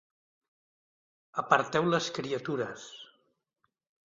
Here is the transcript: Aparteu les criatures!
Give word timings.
Aparteu 1.43 1.91
les 1.91 2.09
criatures! 2.17 2.89